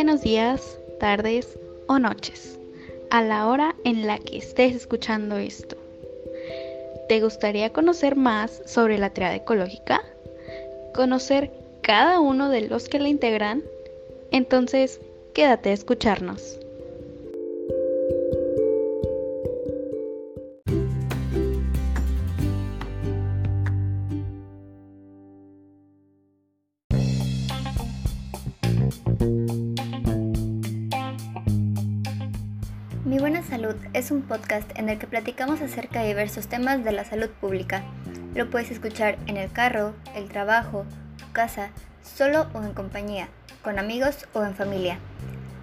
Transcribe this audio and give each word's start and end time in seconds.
Buenos 0.00 0.22
días, 0.22 0.78
tardes 1.00 1.58
o 1.88 1.98
noches, 1.98 2.56
a 3.10 3.20
la 3.20 3.48
hora 3.48 3.74
en 3.82 4.06
la 4.06 4.20
que 4.20 4.38
estés 4.38 4.76
escuchando 4.76 5.38
esto. 5.38 5.76
¿Te 7.08 7.20
gustaría 7.20 7.72
conocer 7.72 8.14
más 8.14 8.62
sobre 8.64 8.96
la 8.96 9.10
triada 9.10 9.34
ecológica? 9.34 10.04
¿Conocer 10.94 11.50
cada 11.80 12.20
uno 12.20 12.48
de 12.48 12.68
los 12.68 12.88
que 12.88 13.00
la 13.00 13.08
integran? 13.08 13.64
Entonces, 14.30 15.00
quédate 15.34 15.70
a 15.70 15.72
escucharnos. 15.72 16.60
Salud 33.48 33.76
es 33.94 34.10
un 34.10 34.20
podcast 34.20 34.70
en 34.78 34.90
el 34.90 34.98
que 34.98 35.06
platicamos 35.06 35.62
acerca 35.62 36.02
de 36.02 36.08
diversos 36.08 36.48
temas 36.48 36.84
de 36.84 36.92
la 36.92 37.04
salud 37.04 37.30
pública. 37.30 37.82
Lo 38.34 38.50
puedes 38.50 38.70
escuchar 38.70 39.16
en 39.26 39.38
el 39.38 39.50
carro, 39.50 39.94
el 40.14 40.28
trabajo, 40.28 40.84
tu 41.16 41.32
casa, 41.32 41.70
solo 42.02 42.48
o 42.52 42.62
en 42.62 42.74
compañía, 42.74 43.30
con 43.62 43.78
amigos 43.78 44.28
o 44.34 44.44
en 44.44 44.54
familia. 44.54 44.98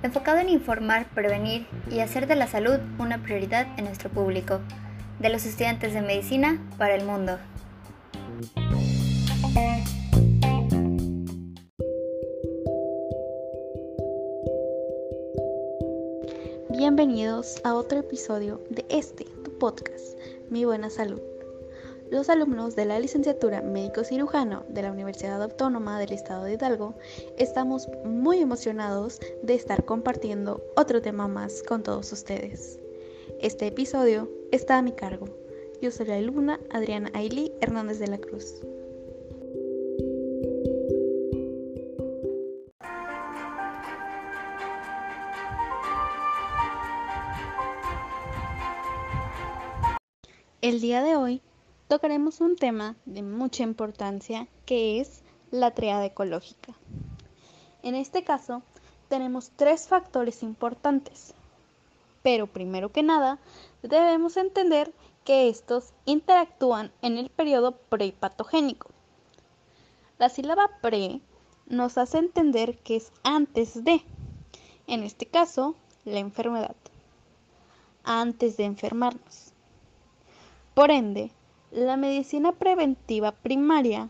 Enfocado 0.01 0.39
en 0.39 0.49
informar, 0.49 1.05
prevenir 1.13 1.67
y 1.91 1.99
hacer 1.99 2.25
de 2.25 2.35
la 2.35 2.47
salud 2.47 2.79
una 2.97 3.19
prioridad 3.19 3.67
en 3.77 3.85
nuestro 3.85 4.09
público. 4.09 4.61
De 5.19 5.29
los 5.29 5.45
estudiantes 5.45 5.93
de 5.93 6.01
medicina 6.01 6.59
para 6.79 6.95
el 6.95 7.05
mundo. 7.05 7.37
A 17.63 17.75
otro 17.75 17.99
episodio 17.99 18.59
de 18.71 18.83
este, 18.89 19.25
tu 19.43 19.51
podcast, 19.59 20.17
Mi 20.49 20.65
Buena 20.65 20.89
Salud. 20.89 21.21
Los 22.09 22.27
alumnos 22.29 22.75
de 22.75 22.85
la 22.85 22.99
licenciatura 22.99 23.61
médico 23.61 24.03
cirujano 24.03 24.65
de 24.69 24.81
la 24.81 24.91
Universidad 24.91 25.43
Autónoma 25.43 25.99
del 25.99 26.11
Estado 26.11 26.45
de 26.45 26.53
Hidalgo 26.53 26.95
estamos 27.37 27.87
muy 28.03 28.39
emocionados 28.39 29.19
de 29.43 29.53
estar 29.53 29.85
compartiendo 29.85 30.63
otro 30.75 31.03
tema 31.03 31.27
más 31.27 31.61
con 31.61 31.83
todos 31.83 32.11
ustedes. 32.11 32.79
Este 33.39 33.67
episodio 33.67 34.27
está 34.51 34.79
a 34.79 34.81
mi 34.81 34.93
cargo. 34.93 35.27
Yo 35.83 35.91
soy 35.91 36.07
la 36.07 36.15
alumna 36.15 36.59
Adriana 36.71 37.11
Ailí 37.13 37.51
Hernández 37.61 37.99
de 37.99 38.07
la 38.07 38.17
Cruz. 38.17 38.55
El 50.65 50.81
día 50.81 51.03
de 51.03 51.15
hoy 51.15 51.43
tocaremos 51.87 52.41
un 52.41 52.55
tema 52.55 52.95
de 53.05 53.21
mucha 53.21 53.61
importancia 53.61 54.47
que 54.65 54.99
es 54.99 55.21
la 55.51 55.69
triada 55.75 56.03
ecológica. 56.03 56.73
En 57.83 57.93
este 57.93 58.23
caso, 58.23 58.63
tenemos 59.07 59.51
tres 59.55 59.87
factores 59.87 60.41
importantes. 60.41 61.35
Pero 62.23 62.47
primero 62.47 62.91
que 62.91 63.03
nada, 63.03 63.37
debemos 63.83 64.37
entender 64.37 64.91
que 65.23 65.49
estos 65.49 65.93
interactúan 66.05 66.91
en 67.03 67.19
el 67.19 67.29
periodo 67.29 67.73
prepatogénico. 67.73 68.89
La 70.17 70.29
sílaba 70.29 70.67
pre 70.81 71.21
nos 71.67 71.99
hace 71.99 72.17
entender 72.17 72.79
que 72.79 72.95
es 72.95 73.11
antes 73.21 73.83
de, 73.83 74.01
en 74.87 75.03
este 75.03 75.27
caso, 75.27 75.75
la 76.05 76.17
enfermedad, 76.17 76.75
antes 78.03 78.57
de 78.57 78.63
enfermarnos. 78.63 79.53
Por 80.75 80.91
ende, 80.91 81.31
la 81.71 81.95
medicina 81.95 82.51
preventiva 82.51 83.31
primaria 83.31 84.09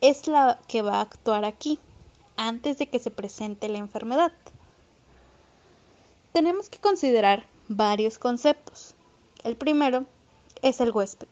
es 0.00 0.26
la 0.26 0.58
que 0.66 0.82
va 0.82 0.96
a 0.96 1.02
actuar 1.02 1.44
aquí, 1.44 1.78
antes 2.36 2.78
de 2.78 2.88
que 2.88 2.98
se 2.98 3.12
presente 3.12 3.68
la 3.68 3.78
enfermedad. 3.78 4.32
Tenemos 6.32 6.68
que 6.68 6.78
considerar 6.78 7.46
varios 7.68 8.18
conceptos. 8.18 8.96
El 9.44 9.54
primero 9.54 10.04
es 10.62 10.80
el 10.80 10.90
huésped, 10.90 11.28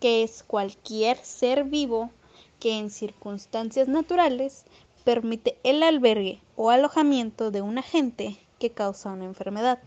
que 0.00 0.24
es 0.24 0.42
cualquier 0.42 1.16
ser 1.18 1.62
vivo 1.62 2.10
que 2.58 2.78
en 2.78 2.90
circunstancias 2.90 3.86
naturales 3.86 4.64
permite 5.04 5.56
el 5.62 5.84
albergue 5.84 6.40
o 6.56 6.70
alojamiento 6.70 7.52
de 7.52 7.62
un 7.62 7.78
agente 7.78 8.40
que 8.58 8.72
causa 8.72 9.12
una 9.12 9.24
enfermedad. 9.24 9.78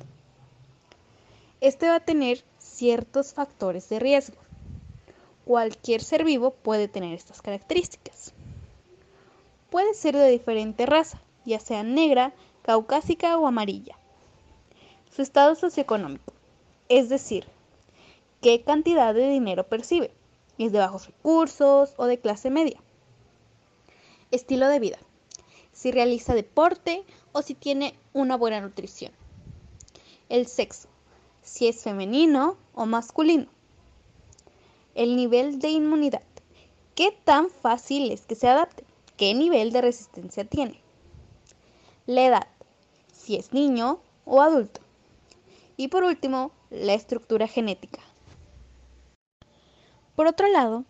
Este 1.60 1.88
va 1.88 1.96
a 1.96 2.06
tener 2.06 2.44
ciertos 2.60 3.34
factores 3.34 3.90
de 3.90 3.98
riesgo. 4.00 4.38
Cualquier 5.44 6.04
ser 6.04 6.24
vivo 6.24 6.52
puede 6.52 6.88
tener 6.88 7.16
estas 7.16 7.42
características. 7.42 8.34
Puede 9.72 9.96
ser 9.96 10.16
de 10.16 10.30
diferente 10.30 10.86
raza, 10.86 11.20
ya 11.46 11.60
sea 11.60 11.82
negra, 11.82 12.34
caucásica 12.62 13.40
o 13.40 13.48
amarilla. 13.48 13.98
Su 15.10 15.24
estado 15.24 15.56
socioeconómico, 15.56 16.32
es 16.90 17.10
decir, 17.10 17.48
qué 18.40 18.62
cantidad 18.62 19.16
de 19.16 19.28
dinero 19.28 19.68
percibe, 19.68 20.12
es 20.60 20.72
de 20.72 20.80
bajos 20.80 21.08
recursos 21.08 21.96
o 21.98 22.06
de 22.06 22.20
clase 22.20 22.52
media. 22.52 22.80
Estilo 24.30 24.68
de 24.68 24.80
vida, 24.80 25.00
si 25.72 25.92
realiza 25.92 26.36
deporte 26.36 27.04
o 27.32 27.42
si 27.42 27.56
tiene 27.56 27.98
una 28.14 28.38
buena 28.38 28.62
nutrición. 28.62 29.12
El 30.30 30.46
sexo, 30.46 30.88
si 31.48 31.68
es 31.68 31.82
femenino 31.82 32.58
o 32.74 32.86
masculino. 32.86 33.48
El 34.96 35.16
nivel 35.16 35.60
de 35.60 35.70
inmunidad. 35.70 36.22
¿Qué 36.94 37.18
tan 37.24 37.50
fácil 37.50 38.12
es 38.12 38.22
que 38.26 38.36
se 38.36 38.50
adapte? 38.50 38.84
¿Qué 39.16 39.34
nivel 39.34 39.72
de 39.72 39.82
resistencia 39.82 40.44
tiene? 40.44 40.82
La 42.06 42.26
edad. 42.26 42.48
Si 43.14 43.38
es 43.38 43.54
niño 43.54 44.00
o 44.26 44.42
adulto. 44.42 44.82
Y 45.78 45.88
por 45.88 46.04
último, 46.04 46.52
la 46.70 46.94
estructura 46.94 47.48
genética. 47.48 48.02
Por 50.16 50.28
otro 50.28 50.48
lado, 50.50 50.84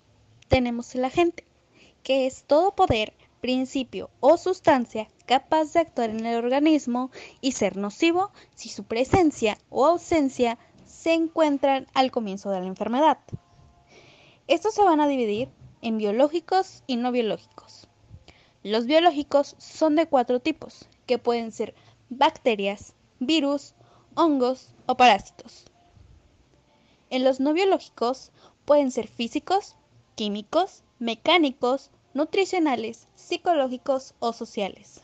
tenemos 0.47 0.95
el 0.95 1.05
agente, 1.05 1.43
que 2.01 2.25
es 2.25 2.43
todo 2.43 2.75
poder, 2.75 3.13
principio 3.41 4.09
o 4.21 4.37
sustancia 4.37 5.07
capaz 5.27 5.73
de 5.73 5.81
actuar 5.81 6.09
en 6.09 6.25
el 6.25 6.43
organismo 6.43 7.11
y 7.41 7.51
ser 7.51 7.77
nocivo 7.77 8.31
si 8.55 8.69
su 8.69 8.85
presencia 8.85 9.59
o 9.69 9.85
ausencia 9.85 10.57
se 10.85 11.13
encuentran 11.13 11.85
al 11.93 12.09
comienzo 12.09 12.49
de 12.49 12.61
la 12.61 12.65
enfermedad. 12.65 13.19
Estos 14.47 14.73
se 14.73 14.83
van 14.83 15.01
a 15.01 15.07
dividir 15.07 15.49
en 15.81 15.97
biológicos 15.97 16.81
y 16.87 16.95
no 16.95 17.11
biológicos. 17.11 17.87
Los 18.63 18.85
biológicos 18.85 19.55
son 19.59 19.95
de 19.95 20.07
cuatro 20.07 20.39
tipos, 20.39 20.87
que 21.05 21.19
pueden 21.19 21.51
ser 21.51 21.75
bacterias, 22.09 22.93
virus, 23.19 23.75
hongos 24.15 24.71
o 24.85 24.95
parásitos. 24.95 25.65
En 27.09 27.23
los 27.23 27.39
no 27.39 27.53
biológicos 27.53 28.31
pueden 28.65 28.91
ser 28.91 29.07
físicos, 29.07 29.75
químicos, 30.15 30.83
mecánicos, 30.99 31.91
nutricionales, 32.13 33.07
psicológicos 33.15 34.15
o 34.19 34.33
sociales. 34.33 35.01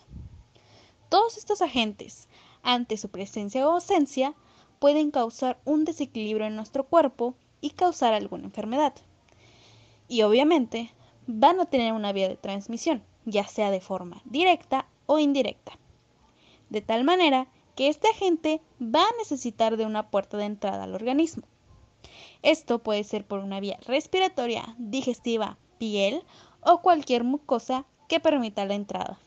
Todos 1.14 1.38
estos 1.38 1.62
agentes, 1.62 2.28
ante 2.64 2.98
su 2.98 3.08
presencia 3.08 3.68
o 3.68 3.74
ausencia, 3.74 4.34
pueden 4.80 5.12
causar 5.12 5.60
un 5.64 5.86
desequilibrio 5.86 6.48
en 6.48 6.56
nuestro 6.56 6.86
cuerpo 6.88 7.36
y 7.62 7.70
causar 7.70 8.16
alguna 8.16 8.46
enfermedad. 8.46 8.96
Y 10.08 10.24
obviamente 10.24 10.92
van 11.28 11.60
a 11.60 11.68
tener 11.68 11.94
una 11.94 12.14
vía 12.14 12.28
de 12.28 12.36
transmisión, 12.36 13.04
ya 13.26 13.46
sea 13.46 13.70
de 13.70 13.80
forma 13.80 14.24
directa 14.26 14.88
o 15.06 15.20
indirecta. 15.20 15.78
De 16.72 16.82
tal 16.82 17.04
manera 17.04 17.46
que 17.76 17.90
este 17.90 18.08
agente 18.08 18.60
va 18.82 19.04
a 19.04 19.18
necesitar 19.20 19.78
de 19.78 19.86
una 19.86 20.10
puerta 20.10 20.38
de 20.38 20.46
entrada 20.46 20.86
al 20.86 20.96
organismo. 20.96 21.44
Esto 22.42 22.80
puede 22.80 23.04
ser 23.04 23.24
por 23.24 23.38
una 23.38 23.60
vía 23.60 23.78
respiratoria, 23.86 24.74
digestiva, 24.80 25.60
piel 25.78 26.24
o 26.62 26.82
cualquier 26.82 27.24
mucosa 27.24 27.86
que 28.08 28.20
permita 28.20 28.66
la 28.66 28.74
entrada. 28.74 29.20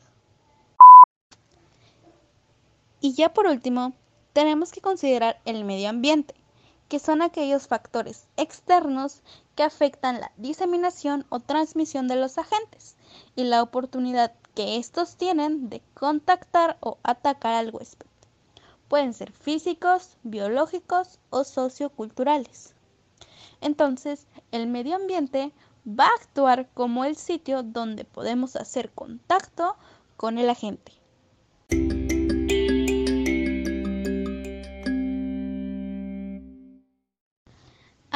Y 3.06 3.12
ya 3.12 3.32
por 3.32 3.47
último, 3.47 3.93
tenemos 4.32 4.73
que 4.73 4.81
considerar 4.81 5.41
el 5.44 5.62
medio 5.62 5.91
ambiente, 5.91 6.35
que 6.88 6.99
son 6.99 7.23
aquellos 7.23 7.69
factores 7.69 8.26
externos 8.37 9.23
que 9.55 9.62
afectan 9.62 10.20
la 10.20 10.32
diseminación 10.38 11.25
o 11.29 11.38
transmisión 11.38 12.08
de 12.08 12.17
los 12.17 12.37
agentes 12.37 12.97
y 13.37 13.44
la 13.44 13.62
oportunidad 13.62 14.32
que 14.56 14.79
estos 14.79 15.14
tienen 15.14 15.69
de 15.69 15.82
contactar 15.94 16.79
o 16.81 16.99
atacar 17.05 17.55
al 17.55 17.73
huésped. 17.73 18.08
Pueden 18.88 19.14
ser 19.14 19.31
físicos, 19.31 20.17
biológicos 20.25 21.20
o 21.31 21.44
socioculturales. 21.44 22.75
Entonces, 23.61 24.26
el 24.50 24.67
medio 24.67 24.97
ambiente 24.97 25.53
va 25.88 26.06
a 26.06 26.20
actuar 26.20 26.69
como 26.75 27.05
el 27.05 27.14
sitio 27.14 27.62
donde 27.62 28.05
podemos 28.05 28.56
hacer 28.56 28.91
contacto 28.91 29.76
con 30.17 30.38
el 30.38 30.50
agente. 30.50 30.95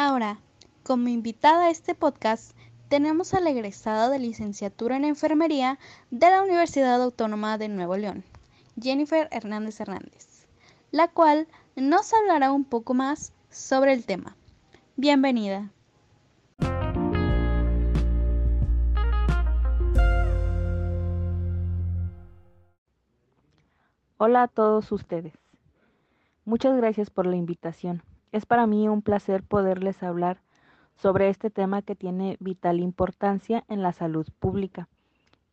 Ahora, 0.03 0.39
como 0.83 1.09
invitada 1.09 1.67
a 1.67 1.71
este 1.71 1.95
podcast, 1.95 2.57
tenemos 2.89 3.35
a 3.35 3.41
la 3.41 3.51
egresada 3.51 4.09
de 4.09 4.19
licenciatura 4.19 4.97
en 4.97 5.05
enfermería 5.05 5.79
de 6.11 6.31
la 6.31 6.43
Universidad 6.43 7.03
Autónoma 7.03 7.59
de 7.59 7.69
Nuevo 7.69 7.99
León, 7.99 8.25
Jennifer 8.81 9.29
Hernández 9.31 9.79
Hernández, 9.79 10.47
la 10.91 11.09
cual 11.09 11.49
nos 11.77 12.15
hablará 12.15 12.51
un 12.51 12.65
poco 12.65 12.95
más 12.95 13.35
sobre 13.51 13.93
el 13.93 14.07
tema. 14.07 14.39
Bienvenida. 14.97 15.71
Hola 24.17 24.45
a 24.45 24.49
todos 24.49 24.91
ustedes. 24.93 25.35
Muchas 26.47 26.75
gracias 26.79 27.11
por 27.11 27.27
la 27.27 27.37
invitación. 27.37 28.03
Es 28.33 28.47
para 28.47 28.67
mí 28.67 28.89
un 28.89 29.03
placer 29.03 29.43
poderles 29.43 30.03
hablar 30.03 30.41
sobre 30.95 31.29
este 31.29 31.51
tema 31.51 31.83
que 31.83 31.97
tiene 31.97 32.37
vital 32.41 32.81
importancia 32.81 33.65
en 33.69 33.83
la 33.83 33.93
salud 33.93 34.27
pública. 34.39 34.89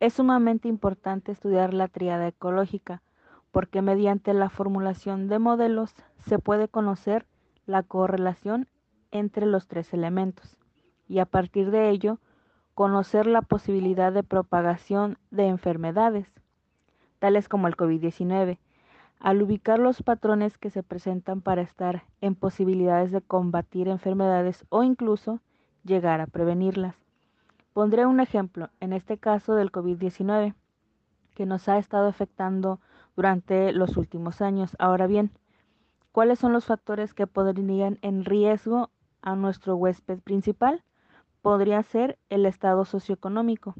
Es 0.00 0.14
sumamente 0.14 0.68
importante 0.68 1.32
estudiar 1.32 1.74
la 1.74 1.88
triada 1.88 2.28
ecológica 2.28 3.02
porque 3.50 3.82
mediante 3.82 4.34
la 4.34 4.50
formulación 4.50 5.28
de 5.28 5.38
modelos 5.38 5.94
se 6.26 6.38
puede 6.38 6.68
conocer 6.68 7.26
la 7.66 7.82
correlación 7.82 8.68
entre 9.10 9.46
los 9.46 9.66
tres 9.66 9.92
elementos 9.92 10.56
y 11.08 11.18
a 11.18 11.26
partir 11.26 11.70
de 11.70 11.90
ello 11.90 12.18
conocer 12.74 13.26
la 13.26 13.42
posibilidad 13.42 14.12
de 14.12 14.22
propagación 14.22 15.18
de 15.30 15.46
enfermedades 15.46 16.30
tales 17.18 17.48
como 17.48 17.66
el 17.66 17.76
COVID-19, 17.76 18.58
al 19.20 19.42
ubicar 19.42 19.78
los 19.78 20.02
patrones 20.02 20.58
que 20.58 20.70
se 20.70 20.82
presentan 20.82 21.40
para 21.40 21.62
estar 21.62 22.04
en 22.20 22.34
posibilidades 22.34 23.10
de 23.10 23.20
combatir 23.20 23.88
enfermedades 23.88 24.64
o 24.68 24.82
incluso 24.82 25.40
llegar 25.84 26.20
a 26.20 26.26
prevenirlas. 26.26 26.96
Pondré 27.72 28.06
un 28.06 28.20
ejemplo, 28.20 28.70
en 28.80 28.92
este 28.92 29.18
caso 29.18 29.54
del 29.54 29.72
COVID-19, 29.72 30.54
que 31.34 31.46
nos 31.46 31.68
ha 31.68 31.78
estado 31.78 32.08
afectando 32.08 32.80
durante 33.16 33.72
los 33.72 33.96
últimos 33.96 34.40
años. 34.40 34.74
Ahora 34.78 35.06
bien, 35.06 35.30
¿cuáles 36.12 36.38
son 36.38 36.52
los 36.52 36.66
factores 36.66 37.14
que 37.14 37.26
podrían 37.26 37.98
en 38.02 38.24
riesgo 38.24 38.90
a 39.22 39.36
nuestro 39.36 39.76
huésped 39.76 40.20
principal? 40.20 40.82
Podría 41.42 41.82
ser 41.82 42.18
el 42.28 42.46
estado 42.46 42.84
socioeconómico, 42.84 43.74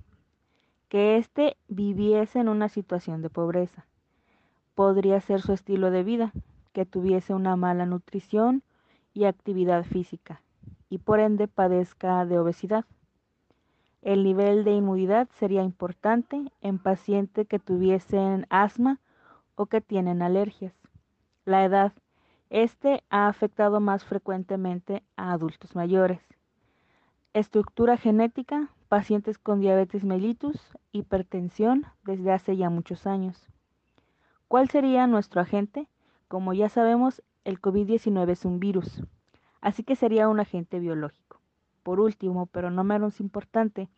que 0.88 1.16
éste 1.16 1.56
viviese 1.66 2.38
en 2.38 2.48
una 2.48 2.68
situación 2.68 3.22
de 3.22 3.30
pobreza. 3.30 3.86
Podría 4.78 5.20
ser 5.20 5.42
su 5.42 5.52
estilo 5.52 5.90
de 5.90 6.04
vida, 6.04 6.30
que 6.72 6.86
tuviese 6.86 7.34
una 7.34 7.56
mala 7.56 7.84
nutrición 7.84 8.62
y 9.12 9.24
actividad 9.24 9.82
física, 9.82 10.40
y 10.88 10.98
por 10.98 11.18
ende 11.18 11.48
padezca 11.48 12.24
de 12.24 12.38
obesidad. 12.38 12.84
El 14.02 14.22
nivel 14.22 14.62
de 14.62 14.70
inmunidad 14.70 15.26
sería 15.40 15.64
importante 15.64 16.52
en 16.60 16.78
pacientes 16.78 17.48
que 17.48 17.58
tuviesen 17.58 18.46
asma 18.50 19.00
o 19.56 19.66
que 19.66 19.80
tienen 19.80 20.22
alergias. 20.22 20.74
La 21.44 21.64
edad. 21.64 21.92
Este 22.48 23.02
ha 23.10 23.26
afectado 23.26 23.80
más 23.80 24.04
frecuentemente 24.04 25.02
a 25.16 25.32
adultos 25.32 25.74
mayores. 25.74 26.20
Estructura 27.32 27.96
genética 27.96 28.68
pacientes 28.88 29.38
con 29.38 29.58
diabetes 29.58 30.04
mellitus, 30.04 30.56
hipertensión 30.92 31.84
desde 32.04 32.30
hace 32.30 32.56
ya 32.56 32.70
muchos 32.70 33.08
años. 33.08 33.48
¿Cuál 34.48 34.70
sería 34.70 35.06
nuestro 35.06 35.42
agente? 35.42 35.88
Como 36.26 36.54
ya 36.54 36.70
sabemos, 36.70 37.22
el 37.44 37.60
COVID-19 37.60 38.30
es 38.30 38.46
un 38.46 38.60
virus, 38.60 39.02
así 39.60 39.82
que 39.82 39.94
sería 39.94 40.26
un 40.28 40.40
agente 40.40 40.80
biológico. 40.80 41.42
Por 41.82 42.00
último, 42.00 42.46
pero 42.46 42.70
no 42.70 42.82
menos 42.82 43.20
importante, 43.20 43.90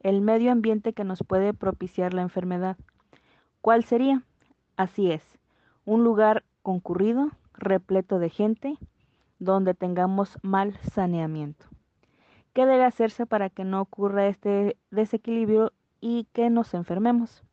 el 0.00 0.22
medio 0.22 0.50
ambiente 0.50 0.94
que 0.94 1.04
nos 1.04 1.22
puede 1.22 1.52
propiciar 1.52 2.14
la 2.14 2.22
enfermedad. 2.22 2.78
¿Cuál 3.60 3.84
sería? 3.84 4.22
Así 4.78 5.10
es, 5.10 5.22
un 5.84 6.04
lugar 6.04 6.42
concurrido, 6.62 7.30
repleto 7.52 8.18
de 8.18 8.30
gente, 8.30 8.78
donde 9.38 9.74
tengamos 9.74 10.38
mal 10.42 10.78
saneamiento. 10.94 11.66
¿Qué 12.54 12.64
debe 12.64 12.84
hacerse 12.84 13.26
para 13.26 13.50
que 13.50 13.64
no 13.64 13.82
ocurra 13.82 14.26
este 14.26 14.78
desequilibrio 14.90 15.74
y 16.00 16.24
que 16.32 16.48
nos 16.48 16.72
enfermemos? 16.72 17.44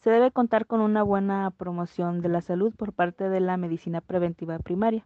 Se 0.00 0.10
debe 0.10 0.30
contar 0.30 0.66
con 0.66 0.80
una 0.80 1.02
buena 1.02 1.50
promoción 1.50 2.20
de 2.20 2.28
la 2.28 2.40
salud 2.40 2.72
por 2.76 2.92
parte 2.92 3.28
de 3.28 3.40
la 3.40 3.56
medicina 3.56 4.00
preventiva 4.00 4.56
primaria, 4.60 5.04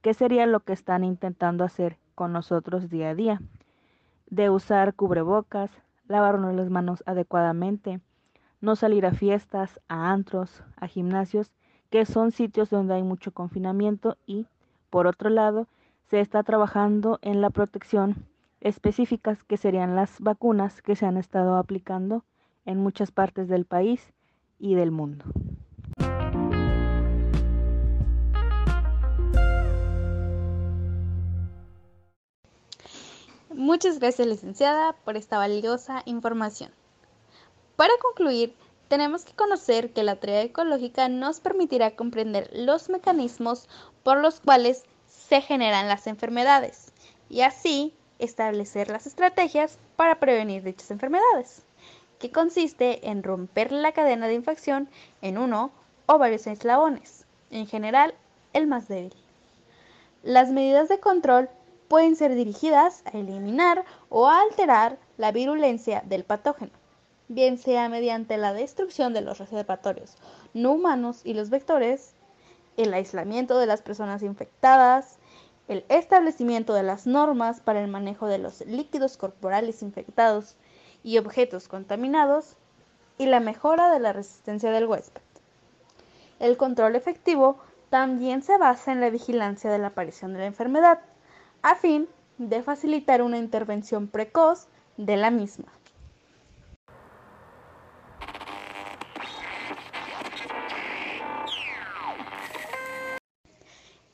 que 0.00 0.14
sería 0.14 0.46
lo 0.46 0.60
que 0.60 0.72
están 0.72 1.02
intentando 1.02 1.64
hacer 1.64 1.98
con 2.14 2.32
nosotros 2.32 2.88
día 2.88 3.10
a 3.10 3.14
día, 3.16 3.40
de 4.30 4.48
usar 4.48 4.94
cubrebocas, 4.94 5.72
lavarnos 6.06 6.54
las 6.54 6.70
manos 6.70 7.02
adecuadamente, 7.04 8.00
no 8.60 8.76
salir 8.76 9.06
a 9.06 9.12
fiestas, 9.12 9.80
a 9.88 10.12
antros, 10.12 10.62
a 10.76 10.86
gimnasios, 10.86 11.50
que 11.90 12.06
son 12.06 12.30
sitios 12.30 12.70
donde 12.70 12.94
hay 12.94 13.02
mucho 13.02 13.32
confinamiento 13.32 14.16
y, 14.24 14.46
por 14.88 15.08
otro 15.08 15.30
lado, 15.30 15.66
se 16.10 16.20
está 16.20 16.44
trabajando 16.44 17.18
en 17.22 17.40
la 17.40 17.50
protección 17.50 18.26
específicas 18.60 19.42
que 19.42 19.56
serían 19.56 19.96
las 19.96 20.20
vacunas 20.20 20.80
que 20.80 20.94
se 20.94 21.06
han 21.06 21.16
estado 21.16 21.56
aplicando 21.56 22.24
en 22.66 22.78
muchas 22.78 23.10
partes 23.10 23.48
del 23.48 23.64
país 23.64 24.12
y 24.58 24.74
del 24.74 24.90
mundo. 24.90 25.24
Muchas 33.50 33.98
gracias, 33.98 34.26
licenciada, 34.28 34.92
por 35.04 35.16
esta 35.16 35.36
valiosa 35.36 36.02
información. 36.06 36.70
Para 37.76 37.92
concluir, 38.00 38.54
tenemos 38.88 39.24
que 39.24 39.34
conocer 39.34 39.92
que 39.92 40.02
la 40.02 40.16
teoría 40.16 40.42
ecológica 40.42 41.08
nos 41.08 41.40
permitirá 41.40 41.94
comprender 41.94 42.50
los 42.52 42.88
mecanismos 42.88 43.68
por 44.02 44.18
los 44.18 44.40
cuales 44.40 44.84
se 45.06 45.40
generan 45.40 45.88
las 45.88 46.06
enfermedades 46.06 46.92
y 47.28 47.42
así 47.42 47.94
establecer 48.18 48.88
las 48.88 49.06
estrategias 49.06 49.78
para 49.96 50.18
prevenir 50.18 50.62
dichas 50.62 50.90
enfermedades, 50.90 51.62
que 52.18 52.30
consiste 52.30 53.08
en 53.08 53.22
romper 53.22 53.72
la 53.72 53.92
cadena 53.92 54.26
de 54.28 54.34
infección 54.34 54.88
en 55.22 55.38
uno 55.38 55.70
o 56.06 56.18
varios 56.18 56.46
eslabones, 56.46 57.24
en 57.50 57.66
general 57.66 58.14
el 58.52 58.66
más 58.66 58.88
débil. 58.88 59.14
Las 60.22 60.50
medidas 60.50 60.88
de 60.88 61.00
control 61.00 61.48
pueden 61.88 62.16
ser 62.16 62.34
dirigidas 62.34 63.02
a 63.06 63.16
eliminar 63.16 63.84
o 64.08 64.28
a 64.28 64.42
alterar 64.42 64.98
la 65.16 65.32
virulencia 65.32 66.02
del 66.04 66.24
patógeno, 66.24 66.72
bien 67.28 67.58
sea 67.58 67.88
mediante 67.88 68.36
la 68.36 68.52
destrucción 68.52 69.14
de 69.14 69.20
los 69.20 69.38
reservatorios 69.38 70.16
no 70.54 70.72
humanos 70.72 71.20
y 71.24 71.34
los 71.34 71.50
vectores, 71.50 72.14
el 72.76 72.94
aislamiento 72.94 73.58
de 73.58 73.66
las 73.66 73.82
personas 73.82 74.22
infectadas, 74.22 75.18
el 75.68 75.84
establecimiento 75.88 76.72
de 76.72 76.82
las 76.82 77.06
normas 77.06 77.60
para 77.60 77.82
el 77.82 77.88
manejo 77.88 78.26
de 78.26 78.38
los 78.38 78.60
líquidos 78.62 79.16
corporales 79.16 79.82
infectados 79.82 80.56
y 81.02 81.18
objetos 81.18 81.68
contaminados 81.68 82.56
y 83.18 83.26
la 83.26 83.40
mejora 83.40 83.90
de 83.90 84.00
la 84.00 84.12
resistencia 84.12 84.70
del 84.70 84.86
huésped. 84.86 85.22
El 86.38 86.56
control 86.56 86.96
efectivo 86.96 87.58
también 87.90 88.42
se 88.42 88.58
basa 88.58 88.92
en 88.92 89.00
la 89.00 89.10
vigilancia 89.10 89.70
de 89.70 89.78
la 89.78 89.88
aparición 89.88 90.32
de 90.32 90.40
la 90.40 90.46
enfermedad, 90.46 91.00
a 91.62 91.74
fin 91.74 92.08
de 92.38 92.62
facilitar 92.62 93.22
una 93.22 93.38
intervención 93.38 94.06
precoz 94.06 94.68
de 94.96 95.16
la 95.16 95.30
misma. 95.30 95.72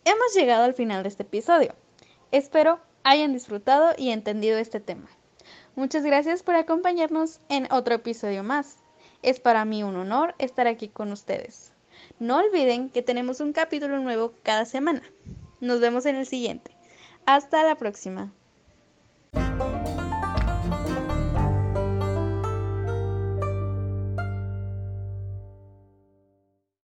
Hemos 0.05 0.35
llegado 0.35 0.64
al 0.64 0.75
final 0.75 1.03
de 1.03 1.09
este 1.09 1.23
episodio. 1.23 1.75
Espero 2.31 2.79
hayan 3.05 3.33
disfrutado 3.33 3.95
y 3.97 4.11
entendido 4.11 4.59
este 4.59 4.81
tema. 4.81 5.09
Muchas 5.76 6.04
gracias 6.04 6.45
por 6.45 6.54
acompañarnos 6.54 7.40
en 7.49 7.66
otro 7.73 7.97
episodio 7.97 8.45
más. 8.45 8.76
Es 9.23 9.40
para 9.40 9.64
mí 9.64 9.83
un 9.83 9.97
honor 9.97 10.37
estar 10.38 10.69
aquí 10.69 10.88
con 10.88 11.11
ustedes. 11.11 11.73
No 12.21 12.37
olviden 12.37 12.90
que 12.90 13.02
tenemos 13.02 13.40
un 13.40 13.52
capítulo 13.52 13.99
nuevo 13.99 14.35
cada 14.45 14.66
semana. 14.66 15.02
Nos 15.61 15.81
vemos 15.81 16.07
en 16.07 16.14
el 16.14 16.26
siguiente. 16.26 16.76
Hasta 17.26 17.64
la 17.64 17.75
próxima. 17.75 18.33